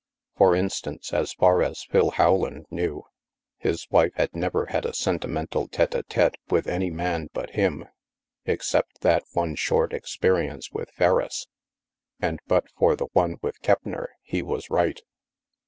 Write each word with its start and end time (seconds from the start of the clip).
For 0.35 0.55
instance, 0.55 1.13
as 1.13 1.31
far 1.31 1.61
as 1.61 1.83
Phil 1.83 2.11
Rowland 2.17 2.65
knew, 2.71 3.03
his 3.59 3.87
wife 3.91 4.13
had 4.15 4.35
never 4.35 4.65
had 4.65 4.83
a 4.83 4.95
sentimental 4.95 5.67
tete 5.67 5.91
d^tete 6.07 6.37
with 6.49 6.65
any 6.65 6.89
man 6.89 7.29
but 7.33 7.51
him, 7.51 7.85
except 8.43 9.01
that 9.01 9.21
one 9.33 9.53
short 9.53 9.93
experience 9.93 10.71
with 10.71 10.89
Ferriss. 10.89 11.45
And, 12.19 12.39
but 12.47 12.67
for 12.71 12.95
the 12.95 13.09
one 13.13 13.35
with 13.43 13.61
Keppner, 13.61 14.07
he 14.23 14.41
was 14.41 14.71
right. 14.71 14.99